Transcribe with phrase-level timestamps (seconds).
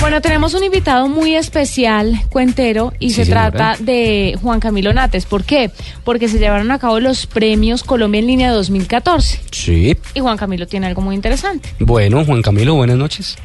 [0.00, 3.50] Bueno, tenemos un invitado muy especial, cuentero, y Sí, se señora.
[3.50, 5.26] trata de Juan Camilo Nates.
[5.26, 5.70] ¿Por qué?
[6.04, 9.40] Porque se llevaron a cabo los premios Colombia en línea 2014.
[9.52, 9.96] Sí.
[10.14, 11.68] Y Juan Camilo tiene algo muy interesante.
[11.78, 13.36] Bueno, Juan Camilo, buenas noches.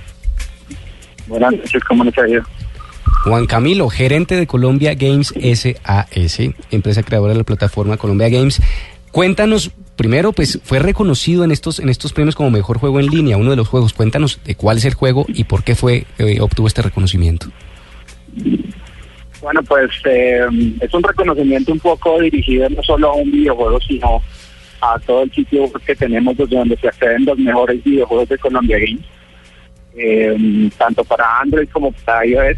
[1.27, 2.41] Buenas noches, ¿cómo les ha ido?
[3.25, 6.39] Juan Camilo, gerente de Colombia Games SAS,
[6.71, 8.61] empresa creadora de la plataforma Colombia Games.
[9.11, 13.37] Cuéntanos, primero, pues fue reconocido en estos, en estos premios como mejor juego en línea,
[13.37, 13.93] uno de los juegos.
[13.93, 17.47] Cuéntanos de cuál es el juego y por qué fue eh, obtuvo este reconocimiento.
[19.41, 20.45] Bueno, pues eh,
[20.81, 24.21] es un reconocimiento un poco dirigido no solo a un videojuego, sino
[24.81, 28.79] a todo el sitio que tenemos desde donde se acceden los mejores videojuegos de Colombia
[28.79, 29.05] Games,
[29.95, 32.57] eh, tanto para Android como para iOS.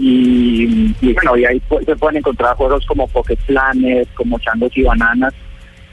[0.00, 5.34] Y, bueno, y ahí se pueden encontrar juegos como Pocket Planet, como Changos y Bananas.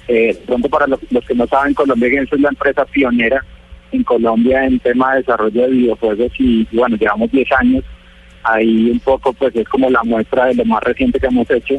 [0.08, 3.44] Eh, pronto para los, los que no saben, Colombia Games es la empresa pionera
[3.92, 7.84] en Colombia en tema de desarrollo de videojuegos y, y bueno, llevamos 10 años.
[8.44, 11.76] Ahí un poco pues es como la muestra de lo más reciente que hemos hecho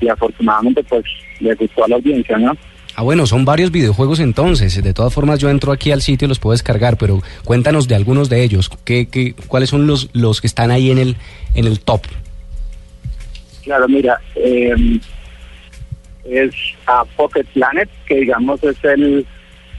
[0.00, 1.04] y afortunadamente pues
[1.40, 2.52] le gustó a la audiencia, ¿no?
[2.98, 4.82] Ah, bueno, son varios videojuegos entonces.
[4.82, 7.94] De todas formas, yo entro aquí al sitio y los puedo descargar, pero cuéntanos de
[7.94, 8.68] algunos de ellos.
[8.84, 11.16] ¿Qué, qué, cuáles son los, los que están ahí en el,
[11.54, 12.00] en el top?
[13.62, 14.98] Claro, mira, eh,
[16.24, 16.52] es
[16.86, 19.24] a Pocket Planet, que digamos es el,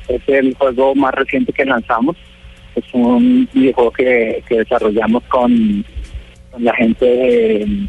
[0.08, 2.16] es el juego más reciente que lanzamos.
[2.74, 5.84] Es un videojuego que, que desarrollamos con,
[6.52, 7.88] con la gente de,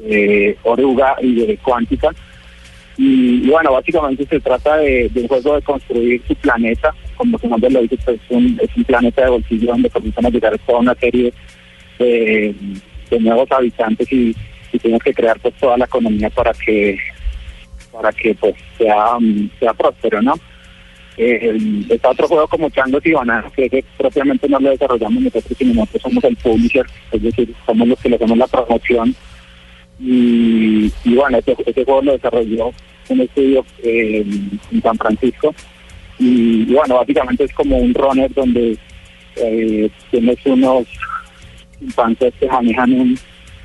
[0.00, 2.10] de Oruga y de Quantica.
[2.96, 7.70] Y, bueno, básicamente se trata de, un juego de construir su planeta, como su nombre
[7.70, 10.78] lo dice, pues es un, es un planeta de bolsillo donde comienzan a llegar toda
[10.78, 11.32] una serie
[11.98, 12.54] de,
[13.20, 14.34] nuevos habitantes y,
[14.72, 16.98] y que crear pues toda la economía para que
[17.92, 19.16] para que pues sea,
[19.60, 20.34] sea próspero, ¿no?
[21.16, 21.56] Eh,
[21.90, 25.74] está otro juego como Changos y Bananas, que ese propiamente no lo desarrollamos nosotros, sino
[25.74, 29.14] nosotros somos el publisher, es decir, somos los que le hacemos la promoción.
[30.00, 32.72] Y, bueno, ese, ese juego lo desarrolló
[33.08, 34.24] un estudio eh,
[34.72, 35.54] en San Francisco.
[36.18, 38.76] Y, bueno, básicamente es como un runner donde
[39.36, 40.86] eh, tienes unos
[41.80, 43.18] infantes que manejan un,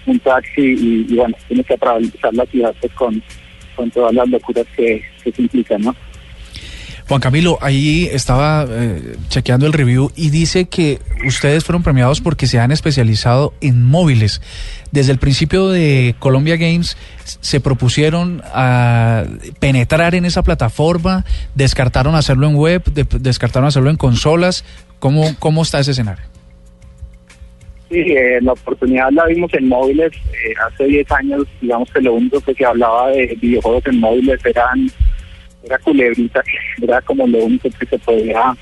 [0.05, 3.21] un taxi y, y bueno, tienes que atravesar la ciudad pues, con,
[3.75, 5.95] con todas las locuras que, que se implican, ¿no?
[7.09, 12.45] Juan Camilo, ahí estaba eh, chequeando el review y dice que ustedes fueron premiados porque
[12.45, 14.41] se han especializado en móviles.
[14.91, 19.23] Desde el principio de Colombia Games se propusieron a
[19.59, 21.25] penetrar en esa plataforma,
[21.55, 24.63] descartaron hacerlo en web, de- descartaron hacerlo en consolas.
[24.99, 26.23] ¿Cómo, cómo está ese escenario?
[27.89, 30.11] Sí, eh, la oportunidad la vimos en móviles.
[30.13, 34.39] eh, hace 10 años, digamos que lo único que se hablaba de videojuegos en móviles
[34.45, 34.91] eran
[35.63, 36.43] era culebrita,
[36.81, 38.55] era como lo único que se podía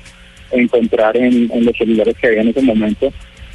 [0.50, 3.12] encontrar en, los celulares que había en ese momento.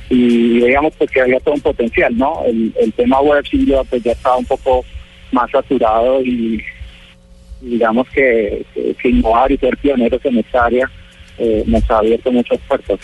[0.09, 2.43] Y veíamos pues que había todo un potencial, ¿no?
[2.45, 4.85] El, tema web duda pues ya estaba un poco
[5.31, 6.61] más saturado y
[7.61, 10.91] digamos que, que- que innovar y ser pioneros en esta área
[11.37, 12.99] eh, nos ha abierto muchas puertas.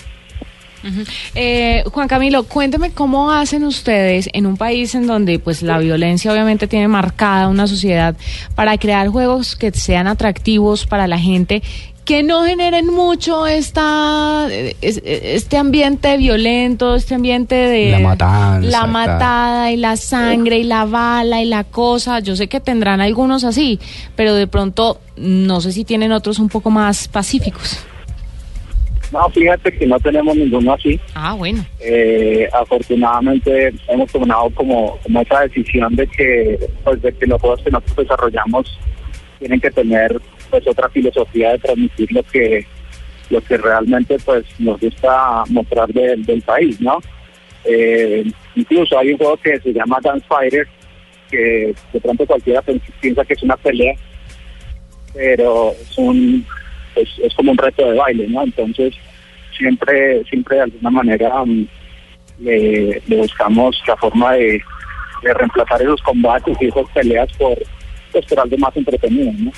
[1.36, 6.32] Eh, Juan Camilo, cuénteme cómo hacen ustedes en un país en donde pues la violencia
[6.32, 8.16] obviamente tiene marcada una sociedad
[8.56, 11.62] para crear juegos que sean atractivos para la gente
[12.06, 14.48] que no generen mucho esta
[14.82, 20.64] es- este ambiente violento, este ambiente de La matanza, la matada y la sangre y
[20.64, 22.20] la bala y la cosa.
[22.20, 23.80] Yo sé que tendrán algunos así,
[24.16, 27.78] pero de pronto no sé si tienen otros un poco más pacíficos.
[29.12, 31.00] No, fíjate que no tenemos ninguno así.
[31.16, 31.66] Ah, bueno.
[31.80, 37.62] Eh, afortunadamente hemos tomado como, como esa decisión de que, pues, de que los juegos
[37.64, 38.78] que nosotros desarrollamos
[39.40, 40.20] tienen que tener
[40.50, 42.66] pues otra filosofía de transmitir lo que
[43.30, 46.98] lo que realmente pues nos gusta mostrar del- del país, ¿no?
[47.64, 48.26] Eh,
[48.56, 50.68] incluso hay un juego que se llama Dance Fighter
[51.30, 52.64] que de pronto cualquiera
[53.00, 53.94] piensa que es una pelea,
[55.14, 56.46] pero es un
[56.96, 58.44] es, es como un reto de baile, ¿no?
[58.44, 58.94] Entonces
[59.60, 61.68] siempre siempre de alguna manera mm,
[62.40, 64.62] le, le buscamos la forma de,
[65.22, 67.58] de reemplazar esos combates y esas peleas por,
[68.12, 69.52] pues, por algo más entretenido, ¿no?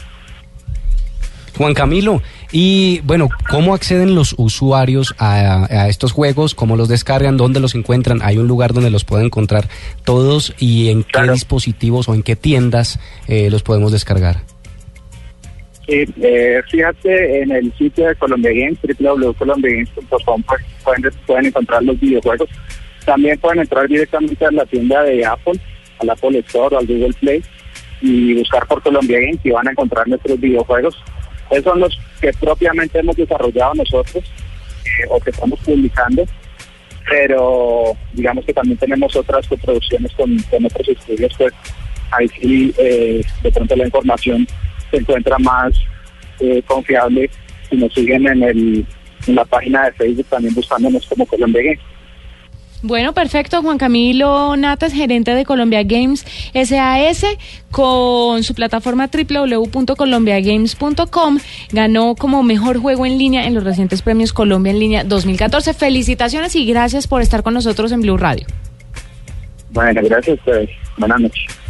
[1.58, 2.22] Juan Camilo,
[2.52, 6.56] y bueno, ¿cómo acceden los usuarios a, a estos juegos?
[6.56, 7.38] ¿Cómo los descargan?
[7.38, 8.22] ¿Dónde los encuentran?
[8.24, 9.68] ¿Hay un lugar donde los pueden encontrar
[10.04, 10.56] todos?
[10.58, 14.44] ¿Y en qué dispositivos o en qué tiendas eh, los podemos descargar?
[15.92, 22.00] Sí, eh, fíjate en el sitio de Colombia Games, www.colombiagames.com, pues, pueden, pueden encontrar los
[22.00, 22.50] videojuegos.
[23.04, 25.60] También pueden entrar directamente a la tienda de Apple,
[26.00, 27.44] al Apple Store o al Google Play
[28.00, 30.98] y buscar por Colombia Games y van a encontrar nuestros videojuegos.
[31.50, 34.24] Esos son los que propiamente hemos desarrollado nosotros
[34.86, 36.24] eh, o que estamos publicando,
[37.10, 41.54] pero digamos que también tenemos otras coproducciones con, con otros estudios, pues
[42.12, 44.48] ahí sí eh, de pronto la información
[44.92, 45.74] se encuentra más
[46.40, 47.30] eh, confiable
[47.70, 48.86] si nos siguen en, el,
[49.28, 51.80] en la página de Facebook también buscándonos como Colombia Games.
[52.84, 53.62] Bueno, perfecto.
[53.62, 57.24] Juan Camilo Natas, gerente de Colombia Games SAS,
[57.70, 61.38] con su plataforma www.colombiagames.com,
[61.72, 65.76] ganó como mejor juego en línea en los recientes premios Colombia en línea 2014.
[65.76, 68.48] Felicitaciones y gracias por estar con nosotros en Blue Radio.
[69.70, 70.72] Bueno, gracias a ustedes.
[70.98, 71.61] Buenas noches.